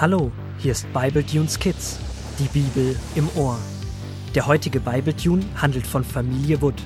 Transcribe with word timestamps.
Hallo, 0.00 0.30
hier 0.58 0.70
ist 0.70 0.86
Bible 0.92 1.26
Tunes 1.26 1.58
Kids, 1.58 1.98
die 2.38 2.46
Bibel 2.56 2.94
im 3.16 3.28
Ohr. 3.34 3.58
Der 4.32 4.46
heutige 4.46 4.78
Bible 4.78 5.16
Tune 5.16 5.44
handelt 5.60 5.88
von 5.88 6.04
Familie 6.04 6.62
Wood. 6.62 6.80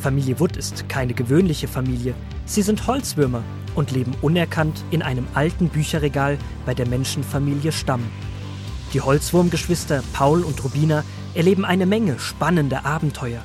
Familie 0.00 0.40
Wood 0.40 0.56
ist 0.56 0.88
keine 0.88 1.12
gewöhnliche 1.12 1.68
Familie. 1.68 2.14
Sie 2.46 2.62
sind 2.62 2.86
Holzwürmer 2.86 3.42
und 3.74 3.90
leben 3.90 4.14
unerkannt 4.22 4.82
in 4.90 5.02
einem 5.02 5.28
alten 5.34 5.68
Bücherregal 5.68 6.38
bei 6.64 6.72
der 6.72 6.88
Menschenfamilie 6.88 7.72
Stamm. 7.72 8.10
Die 8.94 9.02
Holzwurmgeschwister 9.02 10.02
Paul 10.14 10.42
und 10.42 10.64
Rubina 10.64 11.04
erleben 11.34 11.66
eine 11.66 11.84
Menge 11.84 12.18
spannender 12.18 12.86
Abenteuer. 12.86 13.42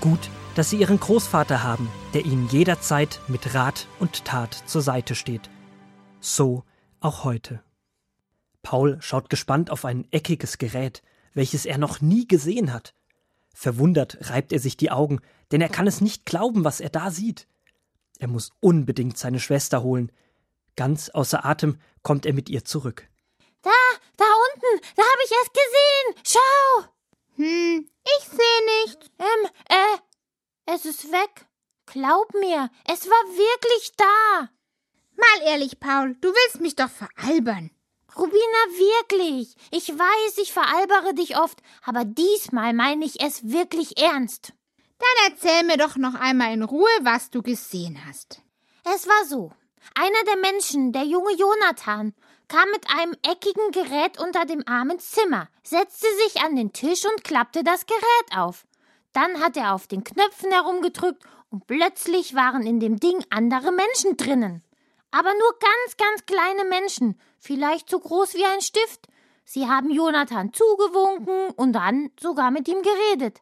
Gut, 0.00 0.30
dass 0.56 0.70
sie 0.70 0.78
ihren 0.78 0.98
Großvater 0.98 1.62
haben, 1.62 1.88
der 2.12 2.26
ihnen 2.26 2.48
jederzeit 2.48 3.20
mit 3.28 3.54
Rat 3.54 3.86
und 4.00 4.24
Tat 4.24 4.64
zur 4.66 4.82
Seite 4.82 5.14
steht. 5.14 5.48
So 6.18 6.64
auch 6.98 7.22
heute. 7.22 7.60
Paul 8.68 8.98
schaut 9.00 9.30
gespannt 9.30 9.70
auf 9.70 9.86
ein 9.86 10.06
eckiges 10.12 10.58
Gerät, 10.58 11.02
welches 11.32 11.64
er 11.64 11.78
noch 11.78 12.02
nie 12.02 12.28
gesehen 12.28 12.70
hat. 12.70 12.94
Verwundert 13.54 14.28
reibt 14.28 14.52
er 14.52 14.58
sich 14.58 14.76
die 14.76 14.90
Augen, 14.90 15.22
denn 15.50 15.62
er 15.62 15.70
kann 15.70 15.86
es 15.86 16.02
nicht 16.02 16.26
glauben, 16.26 16.64
was 16.64 16.80
er 16.80 16.90
da 16.90 17.10
sieht. 17.10 17.48
Er 18.18 18.28
muss 18.28 18.50
unbedingt 18.60 19.16
seine 19.16 19.40
Schwester 19.40 19.82
holen. 19.82 20.12
Ganz 20.76 21.08
außer 21.08 21.46
Atem 21.46 21.80
kommt 22.02 22.26
er 22.26 22.34
mit 22.34 22.50
ihr 22.50 22.62
zurück. 22.62 23.08
Da, 23.62 23.70
da 24.18 24.26
unten, 24.52 24.86
da 24.96 25.02
habe 25.02 25.22
ich 25.24 25.30
es 25.30 25.52
gesehen. 25.54 26.24
Schau. 26.24 26.88
Hm, 27.36 27.88
ich 28.04 28.24
sehe 28.28 28.84
nichts. 28.84 29.10
Ähm, 29.18 29.50
äh, 29.70 30.74
es 30.74 30.84
ist 30.84 31.10
weg. 31.10 31.46
Glaub 31.86 32.34
mir, 32.34 32.68
es 32.84 33.06
war 33.06 33.24
wirklich 33.34 33.92
da. 33.96 34.50
Mal 35.16 35.46
ehrlich, 35.46 35.80
Paul, 35.80 36.16
du 36.20 36.28
willst 36.28 36.60
mich 36.60 36.76
doch 36.76 36.90
veralbern. 36.90 37.70
Rubina, 38.18 38.62
wirklich. 38.70 39.54
Ich 39.70 39.88
weiß, 39.88 40.38
ich 40.38 40.52
veralbere 40.52 41.14
dich 41.14 41.38
oft, 41.38 41.60
aber 41.84 42.04
diesmal 42.04 42.74
meine 42.74 43.04
ich 43.04 43.22
es 43.22 43.48
wirklich 43.48 43.96
ernst. 43.96 44.52
Dann 44.98 45.32
erzähl 45.32 45.62
mir 45.64 45.76
doch 45.76 45.96
noch 45.96 46.14
einmal 46.14 46.52
in 46.52 46.64
Ruhe, 46.64 46.88
was 47.02 47.30
du 47.30 47.42
gesehen 47.42 48.00
hast. 48.06 48.42
Es 48.82 49.06
war 49.06 49.24
so. 49.26 49.52
Einer 49.94 50.24
der 50.26 50.36
Menschen, 50.36 50.92
der 50.92 51.04
junge 51.04 51.32
Jonathan, 51.34 52.12
kam 52.48 52.68
mit 52.70 52.90
einem 52.90 53.14
eckigen 53.22 53.70
Gerät 53.70 54.18
unter 54.18 54.46
dem 54.46 54.66
Arm 54.66 54.90
ins 54.90 55.10
Zimmer, 55.12 55.48
setzte 55.62 56.06
sich 56.24 56.42
an 56.42 56.56
den 56.56 56.72
Tisch 56.72 57.04
und 57.04 57.22
klappte 57.22 57.62
das 57.62 57.86
Gerät 57.86 58.36
auf. 58.36 58.66
Dann 59.12 59.40
hat 59.40 59.56
er 59.56 59.74
auf 59.74 59.86
den 59.86 60.02
Knöpfen 60.02 60.50
herumgedrückt 60.50 61.22
und 61.50 61.66
plötzlich 61.66 62.34
waren 62.34 62.66
in 62.66 62.80
dem 62.80 62.98
Ding 62.98 63.24
andere 63.30 63.70
Menschen 63.70 64.16
drinnen. 64.16 64.64
Aber 65.10 65.32
nur 65.32 65.58
ganz, 65.58 65.96
ganz 65.96 66.26
kleine 66.26 66.64
Menschen, 66.64 67.18
vielleicht 67.38 67.88
so 67.90 67.98
groß 67.98 68.34
wie 68.34 68.44
ein 68.44 68.60
Stift. 68.60 69.08
Sie 69.44 69.66
haben 69.66 69.90
Jonathan 69.90 70.52
zugewunken 70.52 71.50
und 71.56 71.72
dann 71.72 72.10
sogar 72.20 72.50
mit 72.50 72.68
ihm 72.68 72.82
geredet. 72.82 73.40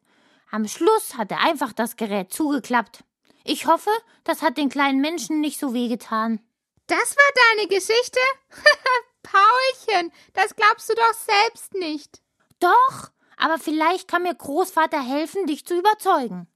Am 0.51 0.69
Schluss 0.69 1.17
hat 1.17 1.31
er 1.31 1.41
einfach 1.41 1.73
das 1.73 1.97
Gerät 1.97 2.33
zugeklappt. 2.33 3.05
Ich 3.45 3.67
hoffe, 3.67 3.91
das 4.25 4.43
hat 4.43 4.57
den 4.59 4.69
kleinen 4.69 5.01
Menschen 5.01 5.41
nicht 5.41 5.59
so 5.59 5.75
wehgetan. 5.75 6.41
Das 6.87 7.17
war 7.17 7.57
deine 7.57 7.69
Geschichte? 7.69 8.21
Paulchen, 9.23 10.13
das 10.35 10.55
glaubst 10.55 10.89
du 10.89 10.95
doch 10.95 11.15
selbst 11.15 11.75
nicht. 11.75 12.23
Doch, 12.61 13.11
aber 13.37 13.59
vielleicht 13.59 14.09
kann 14.09 14.23
mir 14.23 14.35
Großvater 14.35 15.03
helfen, 15.03 15.47
dich 15.47 15.67
zu 15.67 15.79
überzeugen. 15.79 16.47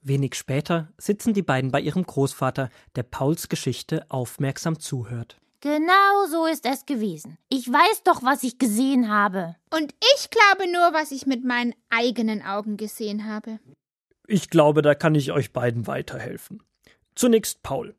Wenig 0.00 0.34
später 0.34 0.92
sitzen 0.98 1.34
die 1.34 1.42
beiden 1.42 1.70
bei 1.70 1.80
ihrem 1.80 2.04
Großvater, 2.04 2.70
der 2.94 3.02
Pauls 3.02 3.48
Geschichte 3.48 4.06
aufmerksam 4.08 4.78
zuhört. 4.78 5.40
Genau 5.60 6.26
so 6.30 6.46
ist 6.46 6.66
es 6.66 6.86
gewesen. 6.86 7.38
Ich 7.48 7.70
weiß 7.70 8.02
doch, 8.04 8.22
was 8.22 8.42
ich 8.42 8.58
gesehen 8.58 9.08
habe. 9.08 9.56
Und 9.70 9.94
ich 10.16 10.30
glaube 10.30 10.70
nur, 10.70 10.92
was 10.92 11.10
ich 11.10 11.26
mit 11.26 11.44
meinen 11.44 11.74
eigenen 11.88 12.42
Augen 12.42 12.76
gesehen 12.76 13.26
habe. 13.26 13.58
Ich 14.26 14.50
glaube, 14.50 14.82
da 14.82 14.94
kann 14.94 15.14
ich 15.14 15.32
euch 15.32 15.52
beiden 15.52 15.86
weiterhelfen. 15.86 16.62
Zunächst 17.14 17.62
Paul. 17.62 17.94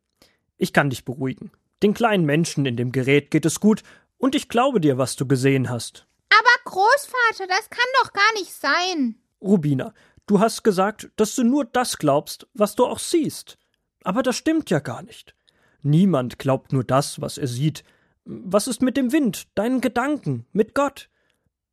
Ich 0.56 0.72
kann 0.72 0.90
dich 0.90 1.04
beruhigen. 1.04 1.50
Den 1.82 1.94
kleinen 1.94 2.24
Menschen 2.24 2.66
in 2.66 2.76
dem 2.76 2.92
Gerät 2.92 3.30
geht 3.30 3.46
es 3.46 3.60
gut, 3.60 3.82
und 4.18 4.34
ich 4.34 4.48
glaube 4.48 4.80
dir, 4.80 4.98
was 4.98 5.16
du 5.16 5.26
gesehen 5.26 5.70
hast. 5.70 6.06
Aber 6.30 6.70
Großvater, 6.70 7.46
das 7.46 7.70
kann 7.70 7.86
doch 8.02 8.12
gar 8.12 8.32
nicht 8.34 8.52
sein. 8.52 9.14
Rubina, 9.40 9.94
du 10.26 10.40
hast 10.40 10.64
gesagt, 10.64 11.10
dass 11.16 11.34
du 11.34 11.44
nur 11.44 11.64
das 11.64 11.98
glaubst, 11.98 12.46
was 12.52 12.74
du 12.74 12.84
auch 12.84 12.98
siehst. 12.98 13.58
Aber 14.02 14.22
das 14.22 14.36
stimmt 14.36 14.70
ja 14.70 14.80
gar 14.80 15.02
nicht. 15.02 15.34
Niemand 15.82 16.38
glaubt 16.38 16.72
nur 16.72 16.84
das, 16.84 17.20
was 17.20 17.38
er 17.38 17.46
sieht. 17.46 17.84
Was 18.24 18.66
ist 18.66 18.82
mit 18.82 18.96
dem 18.96 19.12
Wind, 19.12 19.48
deinen 19.54 19.80
Gedanken, 19.80 20.46
mit 20.52 20.74
Gott? 20.74 21.08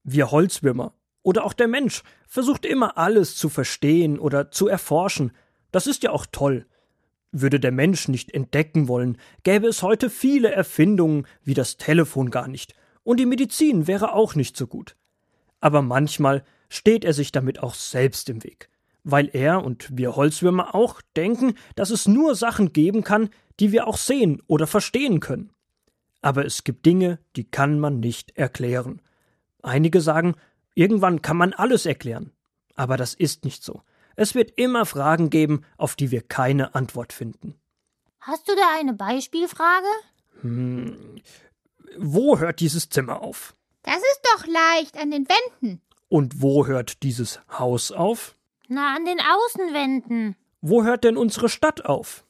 Wir 0.03 0.31
Holzwürmer 0.31 0.93
oder 1.25 1.43
auch 1.43 1.53
der 1.53 1.67
Mensch 1.67 2.03
versucht 2.27 2.65
immer 2.65 2.97
alles 2.97 3.35
zu 3.35 3.49
verstehen 3.49 4.19
oder 4.19 4.51
zu 4.51 4.67
erforschen. 4.67 5.31
Das 5.71 5.87
ist 5.87 6.03
ja 6.03 6.11
auch 6.11 6.27
toll. 6.31 6.67
Würde 7.31 7.59
der 7.59 7.71
Mensch 7.71 8.07
nicht 8.07 8.31
entdecken 8.31 8.87
wollen, 8.87 9.17
gäbe 9.43 9.67
es 9.67 9.81
heute 9.81 10.09
viele 10.09 10.51
Erfindungen 10.51 11.25
wie 11.43 11.55
das 11.55 11.77
Telefon 11.77 12.29
gar 12.29 12.47
nicht, 12.47 12.75
und 13.03 13.19
die 13.19 13.25
Medizin 13.25 13.87
wäre 13.87 14.13
auch 14.13 14.35
nicht 14.35 14.55
so 14.55 14.67
gut. 14.67 14.95
Aber 15.59 15.81
manchmal 15.81 16.45
steht 16.69 17.03
er 17.03 17.13
sich 17.13 17.31
damit 17.31 17.61
auch 17.61 17.73
selbst 17.73 18.29
im 18.29 18.43
Weg, 18.43 18.69
weil 19.05 19.29
er 19.31 19.63
und 19.63 19.87
wir 19.95 20.17
Holzwürmer 20.17 20.75
auch 20.75 21.01
denken, 21.15 21.53
dass 21.75 21.91
es 21.91 22.07
nur 22.07 22.35
Sachen 22.35 22.73
geben 22.73 23.03
kann, 23.03 23.29
die 23.59 23.71
wir 23.71 23.87
auch 23.87 23.97
sehen 23.97 24.41
oder 24.47 24.67
verstehen 24.67 25.21
können. 25.21 25.51
Aber 26.21 26.43
es 26.43 26.63
gibt 26.63 26.85
Dinge, 26.85 27.19
die 27.35 27.45
kann 27.45 27.79
man 27.79 27.99
nicht 27.99 28.35
erklären. 28.35 28.99
Einige 29.61 30.01
sagen, 30.01 30.35
irgendwann 30.73 31.21
kann 31.21 31.37
man 31.37 31.53
alles 31.53 31.85
erklären. 31.85 32.31
Aber 32.75 32.97
das 32.97 33.13
ist 33.13 33.45
nicht 33.45 33.63
so. 33.63 33.83
Es 34.15 34.33
wird 34.33 34.51
immer 34.57 34.85
Fragen 34.85 35.29
geben, 35.29 35.63
auf 35.77 35.95
die 35.95 36.09
wir 36.09 36.21
keine 36.21 36.73
Antwort 36.73 37.13
finden. 37.13 37.55
Hast 38.19 38.49
du 38.49 38.55
da 38.55 38.79
eine 38.79 38.93
Beispielfrage? 38.93 39.87
Hm, 40.41 41.21
wo 41.97 42.39
hört 42.39 42.59
dieses 42.59 42.89
Zimmer 42.89 43.21
auf? 43.21 43.55
Das 43.83 43.97
ist 43.97 44.21
doch 44.33 44.47
leicht 44.47 44.97
an 44.97 45.11
den 45.11 45.27
Wänden. 45.29 45.81
Und 46.07 46.41
wo 46.41 46.65
hört 46.65 47.03
dieses 47.03 47.39
Haus 47.49 47.91
auf? 47.91 48.35
Na, 48.67 48.95
an 48.95 49.05
den 49.05 49.19
Außenwänden. 49.19 50.35
Wo 50.61 50.83
hört 50.83 51.03
denn 51.03 51.17
unsere 51.17 51.49
Stadt 51.49 51.85
auf? 51.85 52.25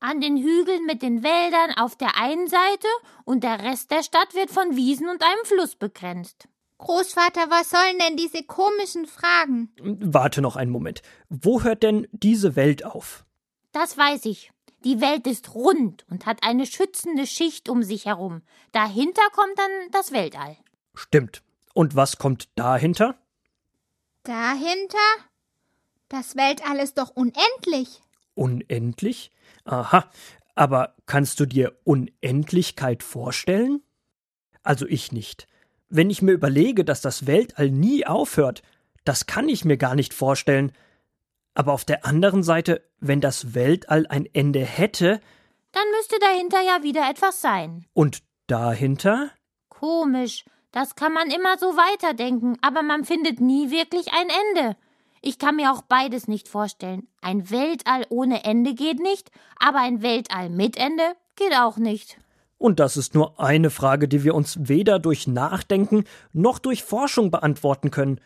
An 0.00 0.20
den 0.20 0.36
Hügeln 0.36 0.86
mit 0.86 1.02
den 1.02 1.22
Wäldern 1.22 1.76
auf 1.76 1.96
der 1.96 2.16
einen 2.16 2.48
Seite 2.48 2.88
und 3.24 3.44
der 3.44 3.62
Rest 3.62 3.90
der 3.90 4.02
Stadt 4.02 4.34
wird 4.34 4.50
von 4.50 4.76
Wiesen 4.76 5.08
und 5.08 5.22
einem 5.22 5.44
Fluss 5.44 5.76
begrenzt. 5.76 6.48
Großvater, 6.78 7.50
was 7.50 7.68
sollen 7.68 7.98
denn 7.98 8.16
diese 8.16 8.42
komischen 8.42 9.06
Fragen? 9.06 9.70
Warte 9.82 10.40
noch 10.40 10.56
einen 10.56 10.70
Moment. 10.70 11.02
Wo 11.28 11.62
hört 11.62 11.82
denn 11.82 12.08
diese 12.12 12.56
Welt 12.56 12.84
auf? 12.84 13.24
Das 13.72 13.98
weiß 13.98 14.24
ich. 14.24 14.50
Die 14.84 15.02
Welt 15.02 15.26
ist 15.26 15.54
rund 15.54 16.06
und 16.10 16.24
hat 16.24 16.42
eine 16.42 16.64
schützende 16.64 17.26
Schicht 17.26 17.68
um 17.68 17.82
sich 17.82 18.06
herum. 18.06 18.40
Dahinter 18.72 19.22
kommt 19.32 19.58
dann 19.58 19.70
das 19.92 20.12
Weltall. 20.12 20.56
Stimmt. 20.94 21.42
Und 21.74 21.96
was 21.96 22.16
kommt 22.16 22.48
dahinter? 22.54 23.16
Dahinter? 24.22 24.98
Das 26.10 26.34
Weltall 26.36 26.78
ist 26.80 26.98
doch 26.98 27.10
unendlich. 27.10 28.02
Unendlich? 28.34 29.30
Aha. 29.64 30.10
Aber 30.56 30.96
kannst 31.06 31.38
du 31.38 31.46
dir 31.46 31.78
Unendlichkeit 31.84 33.04
vorstellen? 33.04 33.80
Also 34.64 34.86
ich 34.86 35.12
nicht. 35.12 35.46
Wenn 35.88 36.10
ich 36.10 36.20
mir 36.20 36.32
überlege, 36.32 36.84
dass 36.84 37.00
das 37.00 37.28
Weltall 37.28 37.70
nie 37.70 38.06
aufhört, 38.06 38.62
das 39.04 39.26
kann 39.26 39.48
ich 39.48 39.64
mir 39.64 39.76
gar 39.76 39.94
nicht 39.94 40.12
vorstellen. 40.12 40.72
Aber 41.54 41.72
auf 41.72 41.84
der 41.84 42.04
anderen 42.04 42.42
Seite, 42.42 42.82
wenn 42.98 43.20
das 43.20 43.54
Weltall 43.54 44.06
ein 44.08 44.26
Ende 44.32 44.64
hätte. 44.64 45.20
Dann 45.70 45.88
müsste 45.96 46.18
dahinter 46.18 46.60
ja 46.60 46.82
wieder 46.82 47.08
etwas 47.08 47.40
sein. 47.40 47.86
Und 47.92 48.24
dahinter? 48.48 49.30
Komisch. 49.68 50.44
Das 50.72 50.96
kann 50.96 51.12
man 51.12 51.30
immer 51.30 51.56
so 51.56 51.76
weiterdenken, 51.76 52.56
aber 52.62 52.82
man 52.82 53.04
findet 53.04 53.40
nie 53.40 53.70
wirklich 53.70 54.08
ein 54.12 54.28
Ende. 54.56 54.76
Ich 55.22 55.38
kann 55.38 55.56
mir 55.56 55.72
auch 55.72 55.82
beides 55.82 56.28
nicht 56.28 56.48
vorstellen. 56.48 57.06
Ein 57.20 57.50
Weltall 57.50 58.06
ohne 58.08 58.44
Ende 58.44 58.74
geht 58.74 59.00
nicht, 59.00 59.30
aber 59.58 59.80
ein 59.80 60.02
Weltall 60.02 60.48
mit 60.48 60.78
Ende 60.78 61.02
geht 61.36 61.54
auch 61.54 61.76
nicht. 61.76 62.18
Und 62.56 62.80
das 62.80 62.96
ist 62.96 63.14
nur 63.14 63.40
eine 63.40 63.70
Frage, 63.70 64.08
die 64.08 64.24
wir 64.24 64.34
uns 64.34 64.58
weder 64.60 64.98
durch 64.98 65.26
Nachdenken 65.26 66.04
noch 66.32 66.58
durch 66.58 66.84
Forschung 66.84 67.30
beantworten 67.30 67.90
können. 67.90 68.20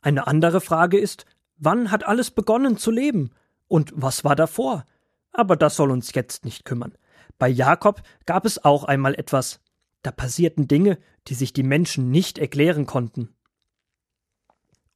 Eine 0.00 0.26
andere 0.26 0.60
Frage 0.60 0.98
ist, 0.98 1.24
wann 1.56 1.90
hat 1.90 2.06
alles 2.06 2.30
begonnen 2.30 2.76
zu 2.76 2.90
leben? 2.90 3.30
Und 3.66 3.92
was 3.94 4.24
war 4.24 4.36
davor? 4.36 4.84
Aber 5.32 5.56
das 5.56 5.76
soll 5.76 5.90
uns 5.90 6.14
jetzt 6.14 6.44
nicht 6.44 6.64
kümmern. 6.64 6.94
Bei 7.38 7.48
Jakob 7.48 8.02
gab 8.26 8.44
es 8.44 8.64
auch 8.64 8.84
einmal 8.84 9.14
etwas. 9.14 9.60
Da 10.02 10.10
passierten 10.10 10.66
Dinge, 10.68 10.98
die 11.28 11.34
sich 11.34 11.52
die 11.52 11.62
Menschen 11.62 12.10
nicht 12.10 12.38
erklären 12.38 12.86
konnten. 12.86 13.34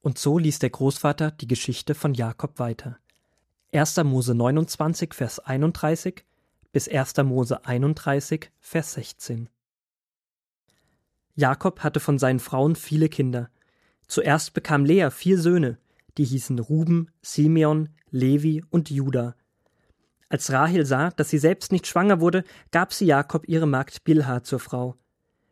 Und 0.02 0.18
so 0.18 0.36
ließ 0.36 0.58
der 0.58 0.70
Großvater 0.70 1.30
die 1.30 1.46
Geschichte 1.46 1.94
von 1.94 2.12
Jakob 2.12 2.58
weiter. 2.58 2.98
1. 3.72 3.96
Mose 4.04 4.34
29, 4.34 5.14
Vers 5.14 5.38
31 5.38 6.24
bis 6.72 6.88
1. 6.88 7.18
Mose 7.18 7.64
31, 7.64 8.50
Vers 8.58 8.94
16. 8.94 9.48
Jakob 11.34 11.80
hatte 11.80 12.00
von 12.00 12.18
seinen 12.18 12.40
Frauen 12.40 12.76
viele 12.76 13.08
Kinder. 13.08 13.48
Zuerst 14.08 14.52
bekam 14.54 14.84
Lea 14.84 15.08
vier 15.10 15.38
Söhne, 15.38 15.78
die 16.18 16.24
hießen 16.24 16.58
Ruben, 16.58 17.10
Simeon, 17.22 17.88
Levi 18.10 18.62
und 18.70 18.90
Juda. 18.90 19.36
Als 20.28 20.50
Rahel 20.50 20.84
sah, 20.84 21.10
dass 21.10 21.30
sie 21.30 21.38
selbst 21.38 21.72
nicht 21.72 21.86
schwanger 21.86 22.20
wurde, 22.20 22.44
gab 22.70 22.92
sie 22.92 23.06
Jakob 23.06 23.48
ihre 23.48 23.66
Magd 23.66 24.04
Bilha 24.04 24.42
zur 24.42 24.60
Frau. 24.60 24.96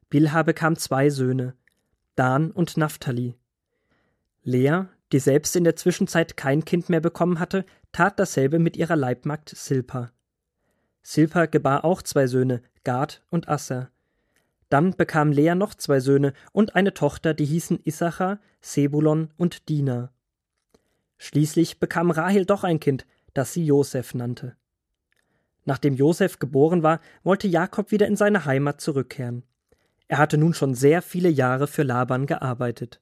Bilha 0.08 0.42
bekam 0.42 0.76
zwei 0.76 1.08
Söhne, 1.08 1.54
Dan 2.16 2.50
und 2.50 2.76
Naphtali. 2.76 3.39
Lea, 4.42 4.84
die 5.12 5.18
selbst 5.18 5.56
in 5.56 5.64
der 5.64 5.76
Zwischenzeit 5.76 6.36
kein 6.36 6.64
Kind 6.64 6.88
mehr 6.88 7.00
bekommen 7.00 7.40
hatte, 7.40 7.64
tat 7.92 8.18
dasselbe 8.18 8.58
mit 8.58 8.76
ihrer 8.76 8.96
Leibmagd 8.96 9.50
Silpa. 9.50 10.12
Silpa 11.02 11.46
gebar 11.46 11.84
auch 11.84 12.02
zwei 12.02 12.26
Söhne, 12.26 12.62
Gad 12.84 13.22
und 13.30 13.48
Asser. 13.48 13.90
Dann 14.68 14.96
bekam 14.96 15.32
Lea 15.32 15.54
noch 15.54 15.74
zwei 15.74 16.00
Söhne 16.00 16.32
und 16.52 16.76
eine 16.76 16.94
Tochter, 16.94 17.34
die 17.34 17.44
hießen 17.44 17.80
Issachar, 17.84 18.38
Sebulon 18.60 19.30
und 19.36 19.68
Dina. 19.68 20.12
Schließlich 21.18 21.80
bekam 21.80 22.10
Rahel 22.10 22.46
doch 22.46 22.64
ein 22.64 22.80
Kind, 22.80 23.06
das 23.34 23.52
sie 23.52 23.64
Josef 23.64 24.14
nannte. 24.14 24.56
Nachdem 25.64 25.94
Josef 25.94 26.38
geboren 26.38 26.82
war, 26.82 27.00
wollte 27.22 27.48
Jakob 27.48 27.90
wieder 27.90 28.06
in 28.06 28.16
seine 28.16 28.44
Heimat 28.44 28.80
zurückkehren. 28.80 29.42
Er 30.08 30.18
hatte 30.18 30.38
nun 30.38 30.54
schon 30.54 30.74
sehr 30.74 31.02
viele 31.02 31.28
Jahre 31.28 31.66
für 31.66 31.82
Laban 31.82 32.26
gearbeitet. 32.26 33.00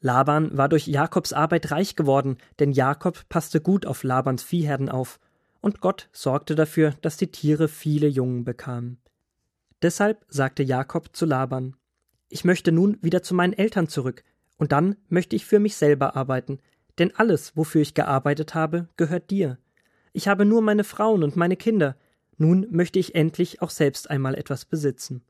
Laban 0.00 0.56
war 0.56 0.68
durch 0.68 0.86
Jakobs 0.86 1.32
Arbeit 1.32 1.70
reich 1.70 1.96
geworden, 1.96 2.36
denn 2.58 2.72
Jakob 2.72 3.28
passte 3.28 3.60
gut 3.60 3.86
auf 3.86 4.02
Labans 4.02 4.42
Viehherden 4.42 4.88
auf, 4.88 5.18
und 5.60 5.80
Gott 5.80 6.08
sorgte 6.12 6.54
dafür, 6.54 6.94
dass 7.00 7.16
die 7.16 7.30
Tiere 7.30 7.68
viele 7.68 8.06
Jungen 8.06 8.44
bekamen. 8.44 8.98
Deshalb 9.82 10.24
sagte 10.28 10.62
Jakob 10.62 11.16
zu 11.16 11.26
Laban 11.26 11.76
Ich 12.28 12.44
möchte 12.44 12.72
nun 12.72 12.98
wieder 13.02 13.22
zu 13.22 13.34
meinen 13.34 13.52
Eltern 13.52 13.88
zurück, 13.88 14.22
und 14.58 14.72
dann 14.72 14.96
möchte 15.08 15.36
ich 15.36 15.44
für 15.44 15.58
mich 15.58 15.76
selber 15.76 16.16
arbeiten, 16.16 16.60
denn 16.98 17.14
alles, 17.14 17.56
wofür 17.56 17.82
ich 17.82 17.94
gearbeitet 17.94 18.54
habe, 18.54 18.88
gehört 18.96 19.30
dir. 19.30 19.58
Ich 20.12 20.28
habe 20.28 20.44
nur 20.44 20.62
meine 20.62 20.84
Frauen 20.84 21.22
und 21.22 21.36
meine 21.36 21.56
Kinder. 21.56 21.96
Nun 22.38 22.66
möchte 22.70 22.98
ich 22.98 23.14
endlich 23.14 23.60
auch 23.60 23.70
selbst 23.70 24.10
einmal 24.10 24.34
etwas 24.34 24.64
besitzen. 24.64 25.22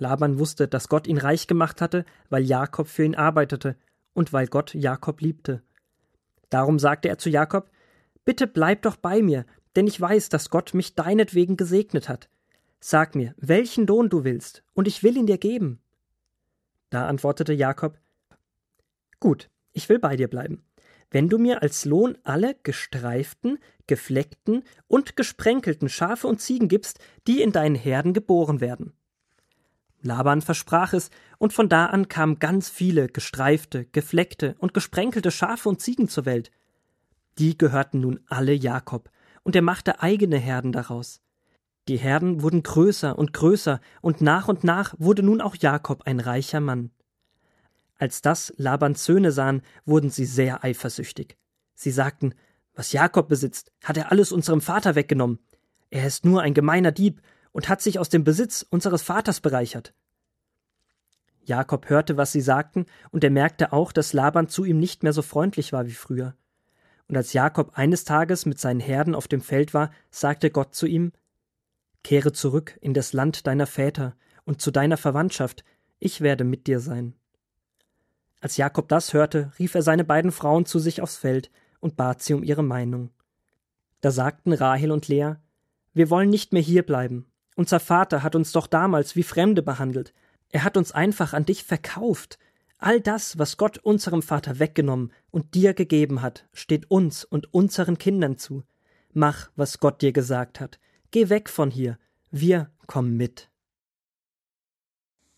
Laban 0.00 0.38
wusste, 0.38 0.68
dass 0.68 0.88
Gott 0.88 1.06
ihn 1.06 1.18
reich 1.18 1.46
gemacht 1.46 1.80
hatte, 1.80 2.04
weil 2.28 2.42
Jakob 2.42 2.88
für 2.88 3.04
ihn 3.04 3.14
arbeitete 3.14 3.76
und 4.12 4.32
weil 4.32 4.46
Gott 4.46 4.74
Jakob 4.74 5.20
liebte. 5.20 5.62
Darum 6.48 6.78
sagte 6.78 7.08
er 7.08 7.18
zu 7.18 7.30
Jakob: 7.30 7.70
Bitte 8.24 8.46
bleib 8.46 8.82
doch 8.82 8.96
bei 8.96 9.22
mir, 9.22 9.46
denn 9.76 9.86
ich 9.86 10.00
weiß, 10.00 10.28
dass 10.28 10.50
Gott 10.50 10.74
mich 10.74 10.94
deinetwegen 10.94 11.56
gesegnet 11.56 12.08
hat. 12.08 12.28
Sag 12.80 13.14
mir, 13.14 13.34
welchen 13.36 13.86
Lohn 13.86 14.08
du 14.08 14.24
willst, 14.24 14.64
und 14.72 14.88
ich 14.88 15.02
will 15.02 15.16
ihn 15.16 15.26
dir 15.26 15.38
geben. 15.38 15.80
Da 16.88 17.06
antwortete 17.06 17.52
Jakob: 17.52 17.98
Gut, 19.20 19.50
ich 19.72 19.88
will 19.88 19.98
bei 19.98 20.16
dir 20.16 20.28
bleiben 20.28 20.64
wenn 21.10 21.28
du 21.28 21.38
mir 21.38 21.62
als 21.62 21.84
Lohn 21.84 22.16
alle 22.22 22.56
gestreiften, 22.62 23.58
gefleckten 23.86 24.62
und 24.86 25.16
gesprenkelten 25.16 25.88
Schafe 25.88 26.26
und 26.28 26.40
Ziegen 26.40 26.68
gibst, 26.68 27.00
die 27.26 27.42
in 27.42 27.52
deinen 27.52 27.74
Herden 27.74 28.12
geboren 28.12 28.60
werden. 28.60 28.92
Laban 30.02 30.42
versprach 30.42 30.92
es, 30.92 31.10
und 31.38 31.52
von 31.52 31.68
da 31.68 31.86
an 31.86 32.08
kamen 32.08 32.38
ganz 32.38 32.68
viele 32.68 33.08
gestreifte, 33.08 33.86
gefleckte 33.86 34.56
und 34.58 34.74
gesprenkelte 34.74 35.30
Schafe 35.30 35.68
und 35.68 35.80
Ziegen 35.80 36.08
zur 36.08 36.24
Welt. 36.24 36.50
Die 37.38 37.56
gehörten 37.56 38.00
nun 38.00 38.20
alle 38.28 38.52
Jakob, 38.52 39.10
und 39.42 39.56
er 39.56 39.62
machte 39.62 40.02
eigene 40.02 40.38
Herden 40.38 40.72
daraus. 40.72 41.20
Die 41.88 41.98
Herden 41.98 42.42
wurden 42.42 42.62
größer 42.62 43.18
und 43.18 43.32
größer, 43.32 43.80
und 44.00 44.20
nach 44.20 44.48
und 44.48 44.64
nach 44.64 44.94
wurde 44.98 45.22
nun 45.22 45.40
auch 45.40 45.56
Jakob 45.56 46.02
ein 46.06 46.20
reicher 46.20 46.60
Mann. 46.60 46.90
Als 47.98 48.22
das 48.22 48.54
Labans 48.56 49.04
Söhne 49.04 49.32
sahen, 49.32 49.62
wurden 49.84 50.08
sie 50.08 50.24
sehr 50.24 50.64
eifersüchtig. 50.64 51.36
Sie 51.74 51.90
sagten, 51.90 52.34
was 52.74 52.92
Jakob 52.92 53.28
besitzt, 53.28 53.72
hat 53.84 53.96
er 53.96 54.10
alles 54.10 54.32
unserem 54.32 54.60
Vater 54.60 54.94
weggenommen. 54.94 55.38
Er 55.90 56.06
ist 56.06 56.24
nur 56.24 56.40
ein 56.40 56.54
gemeiner 56.54 56.92
Dieb 56.92 57.20
und 57.52 57.68
hat 57.68 57.82
sich 57.82 57.98
aus 57.98 58.08
dem 58.08 58.24
Besitz 58.24 58.64
unseres 58.68 59.02
Vaters 59.02 59.40
bereichert. 59.40 59.94
Jakob 61.42 61.88
hörte, 61.88 62.16
was 62.16 62.32
sie 62.32 62.40
sagten, 62.40 62.86
und 63.10 63.24
er 63.24 63.30
merkte 63.30 63.72
auch, 63.72 63.92
dass 63.92 64.12
Laban 64.12 64.48
zu 64.48 64.64
ihm 64.64 64.78
nicht 64.78 65.02
mehr 65.02 65.12
so 65.12 65.22
freundlich 65.22 65.72
war 65.72 65.86
wie 65.86 65.92
früher. 65.92 66.34
Und 67.08 67.16
als 67.16 67.32
Jakob 67.32 67.72
eines 67.74 68.04
Tages 68.04 68.46
mit 68.46 68.60
seinen 68.60 68.78
Herden 68.78 69.14
auf 69.14 69.26
dem 69.26 69.40
Feld 69.40 69.74
war, 69.74 69.90
sagte 70.10 70.50
Gott 70.50 70.74
zu 70.74 70.86
ihm 70.86 71.12
Kehre 72.04 72.32
zurück 72.32 72.78
in 72.80 72.94
das 72.94 73.12
Land 73.12 73.46
deiner 73.46 73.66
Väter 73.66 74.14
und 74.44 74.62
zu 74.62 74.70
deiner 74.70 74.96
Verwandtschaft, 74.96 75.64
ich 75.98 76.20
werde 76.20 76.44
mit 76.44 76.66
dir 76.66 76.80
sein. 76.80 77.14
Als 78.40 78.56
Jakob 78.56 78.88
das 78.88 79.12
hörte, 79.12 79.52
rief 79.58 79.74
er 79.74 79.82
seine 79.82 80.04
beiden 80.04 80.32
Frauen 80.32 80.64
zu 80.64 80.78
sich 80.78 81.02
aufs 81.02 81.16
Feld 81.16 81.50
und 81.80 81.96
bat 81.96 82.22
sie 82.22 82.32
um 82.32 82.42
ihre 82.42 82.62
Meinung. 82.62 83.10
Da 84.00 84.10
sagten 84.10 84.52
Rahel 84.52 84.92
und 84.92 85.08
Lea, 85.08 85.34
wir 85.92 86.08
wollen 86.08 86.30
nicht 86.30 86.52
mehr 86.52 86.62
hier 86.62 86.84
bleiben. 86.84 87.29
Unser 87.60 87.78
Vater 87.78 88.22
hat 88.22 88.34
uns 88.34 88.52
doch 88.52 88.66
damals 88.66 89.16
wie 89.16 89.22
Fremde 89.22 89.60
behandelt. 89.60 90.14
Er 90.48 90.64
hat 90.64 90.78
uns 90.78 90.92
einfach 90.92 91.34
an 91.34 91.44
dich 91.44 91.62
verkauft. 91.62 92.38
All 92.78 93.02
das, 93.02 93.38
was 93.38 93.58
Gott 93.58 93.76
unserem 93.76 94.22
Vater 94.22 94.58
weggenommen 94.58 95.12
und 95.30 95.54
dir 95.54 95.74
gegeben 95.74 96.22
hat, 96.22 96.48
steht 96.54 96.90
uns 96.90 97.22
und 97.22 97.52
unseren 97.52 97.98
Kindern 97.98 98.38
zu. 98.38 98.62
Mach, 99.12 99.50
was 99.56 99.78
Gott 99.78 100.00
dir 100.00 100.12
gesagt 100.12 100.58
hat. 100.58 100.78
Geh 101.10 101.28
weg 101.28 101.50
von 101.50 101.70
hier. 101.70 101.98
Wir 102.30 102.70
kommen 102.86 103.18
mit. 103.18 103.50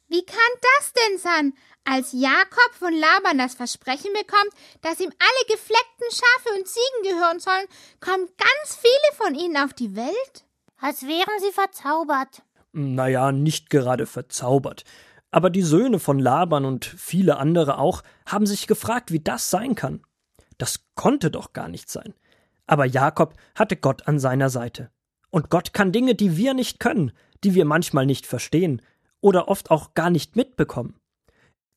Wie 0.07 0.25
kann 0.25 0.37
das 0.79 0.93
denn 0.93 1.19
sein? 1.19 1.55
Als 1.83 2.13
Jakob 2.13 2.73
von 2.79 2.95
Laban 2.95 3.39
das 3.39 3.57
Versprechen 3.57 4.13
bekommt, 4.13 4.53
dass 4.81 5.01
ihm 5.01 5.11
alle 5.19 5.47
gefleckten 5.49 6.07
Schafe 6.13 6.57
und 6.57 6.69
Ziegen 6.69 7.03
gehören 7.03 7.41
sollen, 7.41 7.67
kommen 7.99 8.29
ganz 8.39 8.77
viele 8.77 9.17
von 9.17 9.35
ihnen 9.35 9.57
auf 9.57 9.73
die 9.73 9.97
Welt? 9.97 10.45
Als 10.83 11.05
wären 11.05 11.39
sie 11.41 11.53
verzaubert. 11.53 12.43
Naja, 12.73 13.31
nicht 13.31 13.71
gerade 13.71 14.05
verzaubert. 14.05 14.83
Aber 15.31 15.49
die 15.49 15.63
Söhne 15.63 16.01
von 16.01 16.19
Laban 16.19 16.65
und 16.65 16.85
viele 16.85 17.37
andere 17.37 17.79
auch 17.79 18.03
haben 18.27 18.47
sich 18.47 18.67
gefragt, 18.67 19.13
wie 19.13 19.21
das 19.21 19.49
sein 19.49 19.77
kann. 19.77 20.03
Das 20.59 20.85
konnte 20.97 21.31
doch 21.31 21.53
gar 21.53 21.69
nicht 21.69 21.89
sein. 21.89 22.15
Aber 22.67 22.85
Jakob 22.85 23.35
hatte 23.55 23.77
Gott 23.77 24.09
an 24.09 24.19
seiner 24.19 24.51
Seite. 24.51 24.91
Und 25.31 25.51
Gott 25.51 25.73
kann 25.73 25.93
Dinge, 25.93 26.17
die 26.17 26.37
wir 26.37 26.53
nicht 26.53 26.81
können, 26.81 27.13
die 27.45 27.55
wir 27.55 27.65
manchmal 27.65 28.05
nicht 28.05 28.27
verstehen, 28.27 28.83
oder 29.21 29.47
oft 29.47 29.71
auch 29.71 29.95
gar 29.95 30.11
nicht 30.11 30.35
mitbekommen. 30.35 30.97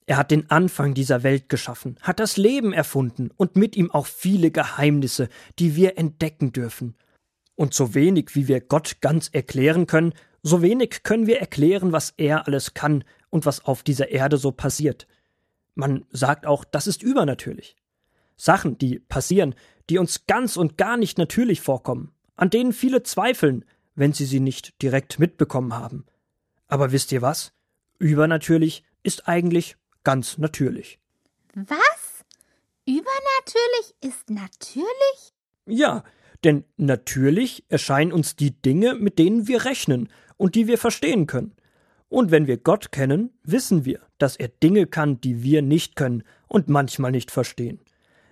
Er 0.07 0.17
hat 0.17 0.31
den 0.31 0.49
Anfang 0.49 0.95
dieser 0.95 1.21
Welt 1.21 1.47
geschaffen, 1.47 1.97
hat 2.01 2.19
das 2.19 2.37
Leben 2.37 2.73
erfunden 2.73 3.29
und 3.37 3.55
mit 3.55 3.75
ihm 3.75 3.91
auch 3.91 4.07
viele 4.07 4.49
Geheimnisse, 4.49 5.29
die 5.59 5.75
wir 5.75 5.99
entdecken 5.99 6.53
dürfen. 6.53 6.95
Und 7.55 7.73
so 7.73 7.93
wenig 7.93 8.35
wie 8.35 8.47
wir 8.47 8.61
Gott 8.61 8.97
ganz 9.01 9.29
erklären 9.31 9.87
können, 9.87 10.13
so 10.43 10.61
wenig 10.61 11.03
können 11.03 11.25
wir 11.25 11.39
erklären, 11.39 11.91
was 11.91 12.13
er 12.17 12.47
alles 12.47 12.73
kann 12.73 13.03
und 13.29 13.45
was 13.45 13.65
auf 13.65 13.81
dieser 13.81 14.09
Erde 14.09 14.37
so 14.37 14.51
passiert. 14.51 15.07
Man 15.73 16.05
sagt 16.11 16.45
auch, 16.45 16.63
das 16.63 16.87
ist 16.87 17.01
übernatürlich. 17.01 17.75
Sachen, 18.37 18.77
die 18.77 18.99
passieren, 18.99 19.55
die 19.89 19.97
uns 19.97 20.25
ganz 20.27 20.57
und 20.57 20.77
gar 20.77 20.97
nicht 20.97 21.17
natürlich 21.17 21.61
vorkommen, 21.61 22.11
an 22.35 22.49
denen 22.49 22.73
viele 22.73 23.03
zweifeln, 23.03 23.65
wenn 23.95 24.13
sie 24.13 24.25
sie 24.25 24.39
nicht 24.39 24.81
direkt 24.81 25.19
mitbekommen 25.19 25.73
haben. 25.73 26.05
Aber 26.67 26.91
wisst 26.91 27.11
ihr 27.11 27.21
was? 27.21 27.53
Übernatürlich 27.97 28.83
ist 29.03 29.27
eigentlich 29.27 29.77
ganz 30.03 30.37
natürlich. 30.37 30.99
Was? 31.53 32.25
Übernatürlich 32.85 33.95
ist 34.01 34.29
natürlich? 34.29 35.33
Ja, 35.65 36.03
denn 36.43 36.65
natürlich 36.77 37.63
erscheinen 37.69 38.11
uns 38.11 38.35
die 38.35 38.51
Dinge, 38.51 38.95
mit 38.95 39.19
denen 39.19 39.47
wir 39.47 39.65
rechnen 39.65 40.09
und 40.37 40.55
die 40.55 40.67
wir 40.67 40.77
verstehen 40.77 41.27
können. 41.27 41.55
Und 42.09 42.31
wenn 42.31 42.47
wir 42.47 42.57
Gott 42.57 42.91
kennen, 42.91 43.37
wissen 43.43 43.85
wir, 43.85 44.01
dass 44.17 44.35
er 44.35 44.47
Dinge 44.47 44.87
kann, 44.87 45.19
die 45.21 45.43
wir 45.43 45.61
nicht 45.61 45.95
können 45.95 46.23
und 46.47 46.69
manchmal 46.69 47.11
nicht 47.11 47.31
verstehen. 47.31 47.79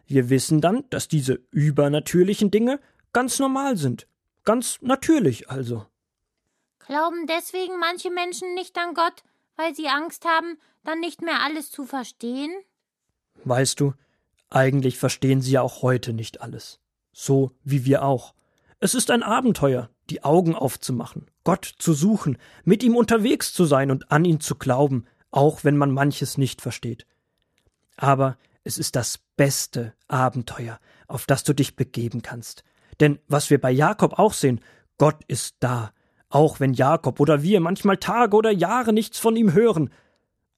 Wir 0.05 0.29
wissen 0.29 0.61
dann, 0.61 0.83
dass 0.89 1.07
diese 1.07 1.39
übernatürlichen 1.51 2.51
Dinge 2.51 2.79
ganz 3.13 3.39
normal 3.39 3.77
sind. 3.77 4.07
Ganz 4.43 4.79
natürlich 4.81 5.49
also. 5.49 5.85
Glauben 6.79 7.27
deswegen 7.27 7.79
manche 7.79 8.11
Menschen 8.11 8.53
nicht 8.53 8.77
an 8.77 8.93
Gott, 8.93 9.23
weil 9.55 9.73
sie 9.73 9.87
Angst 9.87 10.25
haben, 10.25 10.57
dann 10.83 10.99
nicht 10.99 11.21
mehr 11.21 11.41
alles 11.41 11.71
zu 11.71 11.85
verstehen? 11.85 12.51
Weißt 13.45 13.79
du, 13.79 13.93
eigentlich 14.49 14.97
verstehen 14.97 15.41
sie 15.41 15.51
ja 15.51 15.61
auch 15.61 15.81
heute 15.81 16.13
nicht 16.13 16.41
alles. 16.41 16.79
So 17.13 17.51
wie 17.63 17.85
wir 17.85 18.03
auch. 18.03 18.33
Es 18.79 18.93
ist 18.95 19.11
ein 19.11 19.23
Abenteuer, 19.23 19.89
die 20.09 20.23
Augen 20.23 20.55
aufzumachen, 20.55 21.27
Gott 21.45 21.73
zu 21.77 21.93
suchen, 21.93 22.37
mit 22.65 22.83
ihm 22.83 22.97
unterwegs 22.97 23.53
zu 23.53 23.63
sein 23.63 23.91
und 23.91 24.11
an 24.11 24.25
ihn 24.25 24.41
zu 24.41 24.55
glauben, 24.55 25.05
auch 25.31 25.63
wenn 25.63 25.77
man 25.77 25.91
manches 25.91 26.37
nicht 26.37 26.61
versteht. 26.61 27.05
Aber 27.95 28.37
es 28.65 28.77
ist 28.77 28.97
das 28.97 29.19
beste 29.37 29.93
Abenteuer, 30.09 30.79
auf 31.07 31.25
das 31.25 31.43
du 31.43 31.53
dich 31.53 31.77
begeben 31.77 32.21
kannst. 32.21 32.63
Denn 32.99 33.19
was 33.27 33.49
wir 33.49 33.61
bei 33.61 33.71
Jakob 33.71 34.19
auch 34.19 34.33
sehen, 34.33 34.59
Gott 34.97 35.23
ist 35.27 35.55
da, 35.61 35.93
auch 36.29 36.59
wenn 36.59 36.73
Jakob 36.73 37.19
oder 37.19 37.43
wir 37.43 37.59
manchmal 37.59 37.97
Tage 37.97 38.35
oder 38.35 38.51
Jahre 38.51 38.91
nichts 38.91 39.19
von 39.19 39.35
ihm 39.35 39.53
hören, 39.53 39.89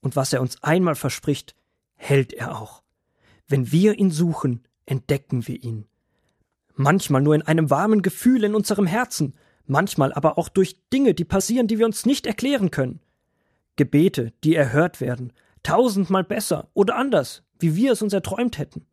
Und 0.05 0.15
was 0.15 0.33
er 0.33 0.41
uns 0.41 0.61
einmal 0.61 0.93
verspricht, 0.93 1.55
hält 1.95 2.31
er 2.31 2.61
auch. 2.61 2.83
Wenn 3.47 3.71
wir 3.71 3.97
ihn 3.97 4.11
suchen, 4.11 4.61
entdecken 4.85 5.47
wir 5.47 5.63
ihn. 5.63 5.87
Manchmal 6.75 7.21
nur 7.21 7.35
in 7.35 7.41
einem 7.41 7.69
warmen 7.69 8.01
Gefühl 8.01 8.43
in 8.43 8.55
unserem 8.55 8.85
Herzen, 8.85 9.33
manchmal 9.65 10.13
aber 10.13 10.37
auch 10.37 10.49
durch 10.49 10.79
Dinge, 10.91 11.13
die 11.13 11.25
passieren, 11.25 11.67
die 11.67 11.79
wir 11.79 11.85
uns 11.85 12.05
nicht 12.05 12.27
erklären 12.27 12.71
können. 12.71 12.99
Gebete, 13.77 14.33
die 14.43 14.55
erhört 14.55 15.01
werden, 15.01 15.33
tausendmal 15.63 16.23
besser 16.23 16.69
oder 16.73 16.95
anders, 16.95 17.43
wie 17.59 17.75
wir 17.75 17.93
es 17.93 18.01
uns 18.01 18.13
erträumt 18.13 18.57
hätten. 18.57 18.85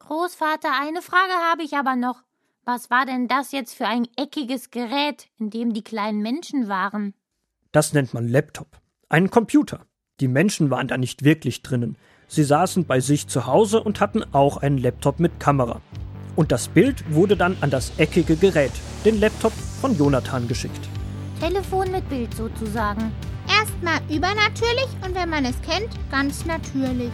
Großvater, 0.00 0.70
eine 0.80 1.02
Frage 1.02 1.32
habe 1.50 1.62
ich 1.62 1.74
aber 1.76 1.96
noch. 1.96 2.22
Was 2.64 2.90
war 2.90 3.06
denn 3.06 3.28
das 3.28 3.52
jetzt 3.52 3.74
für 3.74 3.86
ein 3.86 4.06
eckiges 4.16 4.70
Gerät, 4.70 5.28
in 5.38 5.50
dem 5.50 5.72
die 5.72 5.84
kleinen 5.84 6.20
Menschen 6.20 6.68
waren? 6.68 7.14
Das 7.72 7.92
nennt 7.92 8.12
man 8.12 8.28
Laptop. 8.28 8.80
Ein 9.08 9.30
Computer. 9.30 9.86
Die 10.20 10.28
Menschen 10.28 10.70
waren 10.70 10.88
da 10.88 10.98
nicht 10.98 11.24
wirklich 11.24 11.62
drinnen. 11.62 11.96
Sie 12.28 12.44
saßen 12.44 12.86
bei 12.86 13.00
sich 13.00 13.28
zu 13.28 13.46
Hause 13.46 13.82
und 13.82 14.00
hatten 14.00 14.22
auch 14.34 14.58
einen 14.58 14.78
Laptop 14.78 15.20
mit 15.20 15.40
Kamera. 15.40 15.80
Und 16.36 16.52
das 16.52 16.68
Bild 16.68 17.04
wurde 17.12 17.36
dann 17.36 17.56
an 17.60 17.70
das 17.70 17.92
eckige 17.98 18.36
Gerät, 18.36 18.72
den 19.04 19.20
Laptop 19.20 19.52
von 19.80 19.96
Jonathan, 19.96 20.46
geschickt. 20.48 20.88
Telefon 21.40 21.90
mit 21.90 22.08
Bild 22.08 22.34
sozusagen. 22.34 23.12
Erstmal 23.48 24.00
übernatürlich 24.08 24.88
und 25.04 25.14
wenn 25.14 25.30
man 25.30 25.44
es 25.44 25.60
kennt, 25.62 25.90
ganz 26.10 26.44
natürlich. 26.44 27.10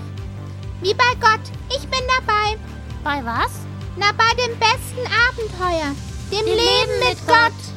Wie 0.82 0.94
bei 0.94 1.14
Gott, 1.20 1.40
ich 1.70 1.86
bin 1.88 2.00
dabei. 2.18 2.58
Bei 3.02 3.24
was? 3.24 3.52
Na, 3.96 4.06
bei 4.12 4.30
dem 4.34 4.58
besten 4.58 5.06
Abenteuer, 5.28 5.94
dem, 6.30 6.38
dem 6.38 6.46
Leben, 6.46 6.58
Leben 6.58 7.08
mit 7.08 7.26
Gott. 7.26 7.36
Gott. 7.46 7.75